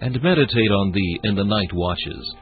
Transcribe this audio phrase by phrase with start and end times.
[0.00, 2.34] and meditate on thee in the night watches.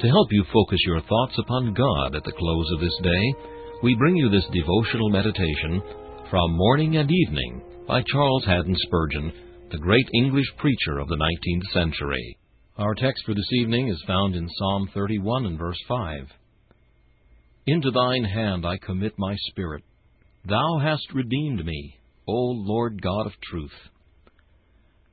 [0.00, 3.34] To help you focus your thoughts upon God at the close of this day,
[3.82, 5.82] we bring you this devotional meditation
[6.30, 9.32] from Morning and Evening by Charles Haddon Spurgeon,
[9.70, 12.38] the great English preacher of the 19th century.
[12.78, 16.28] Our text for this evening is found in Psalm 31 and verse 5.
[17.66, 19.82] Into thine hand I commit my spirit.
[20.48, 21.98] Thou hast redeemed me,
[22.28, 23.72] O Lord God of truth.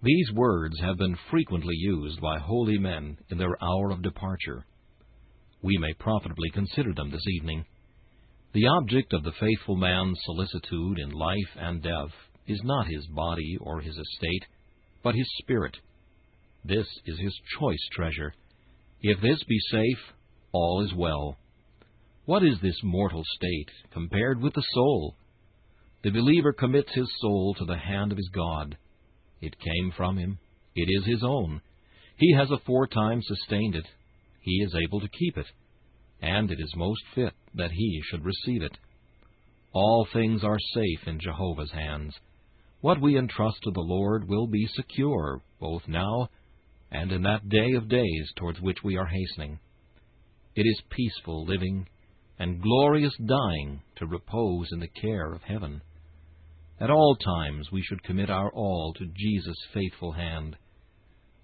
[0.03, 4.66] These words have been frequently used by holy men in their hour of departure.
[5.62, 7.64] We may profitably consider them this evening.
[8.53, 12.12] The object of the faithful man's solicitude in life and death
[12.47, 14.46] is not his body or his estate,
[15.03, 15.78] but his spirit.
[16.66, 18.34] This is his choice treasure.
[19.02, 20.00] If this be safe,
[20.52, 21.38] all is well.
[22.25, 25.16] What is this mortal state compared with the soul?
[26.03, 28.78] The believer commits his soul to the hand of his God.
[29.44, 30.40] It came from him.
[30.74, 31.62] It is his own.
[32.16, 33.86] He has aforetime sustained it.
[34.40, 35.48] He is able to keep it.
[36.22, 38.78] And it is most fit that he should receive it.
[39.74, 42.16] All things are safe in Jehovah's hands.
[42.80, 46.30] What we entrust to the Lord will be secure, both now
[46.90, 49.60] and in that day of days towards which we are hastening.
[50.56, 51.90] It is peaceful living
[52.40, 55.81] and glorious dying to repose in the care of heaven.
[56.80, 60.58] At all times we should commit our all to Jesus' faithful hand.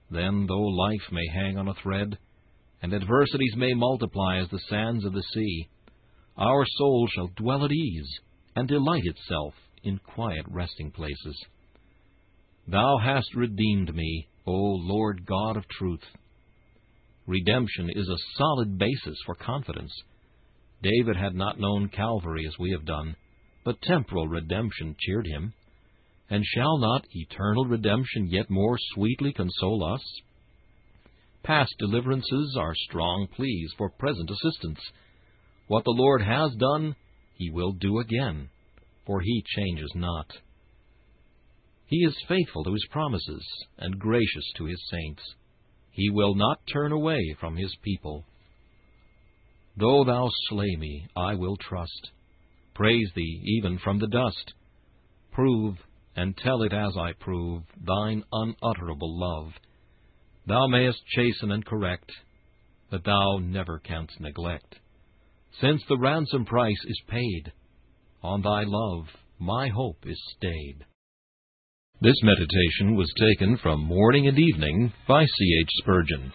[0.09, 2.17] Then, though life may hang on a thread,
[2.81, 5.69] and adversities may multiply as the sands of the sea,
[6.37, 8.09] our soul shall dwell at ease
[8.55, 9.53] and delight itself
[9.83, 11.37] in quiet resting places.
[12.67, 16.03] Thou hast redeemed me, O Lord God of truth.
[17.27, 19.93] Redemption is a solid basis for confidence.
[20.81, 23.15] David had not known Calvary as we have done,
[23.63, 25.53] but temporal redemption cheered him.
[26.29, 30.03] And shall not eternal redemption yet more sweetly console us?
[31.43, 34.79] Past deliverances are strong pleas for present assistance.
[35.67, 36.95] What the Lord has done,
[37.35, 38.49] he will do again,
[39.05, 40.27] for he changes not.
[41.87, 43.43] He is faithful to his promises
[43.79, 45.23] and gracious to his saints.
[45.91, 48.25] He will not turn away from his people.
[49.75, 52.11] Though thou slay me, I will trust.
[52.79, 54.53] Praise thee even from the dust.
[55.33, 55.75] Prove,
[56.15, 59.51] and tell it as I prove, thine unutterable love.
[60.47, 62.09] Thou mayest chasten and correct,
[62.89, 64.75] but thou never canst neglect.
[65.61, 67.51] since the ransom price is paid.
[68.23, 69.07] On thy love
[69.39, 70.85] my hope is stayed.
[72.01, 75.59] This meditation was taken from Morning and Evening by C.
[75.61, 75.69] H.
[75.81, 76.31] Spurgeon.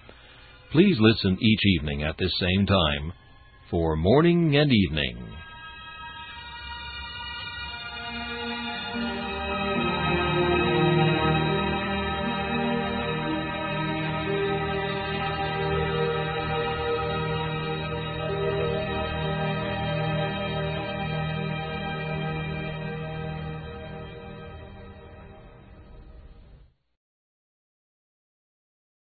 [0.72, 3.12] Please listen each evening at this same time
[3.70, 5.16] for Morning and Evening.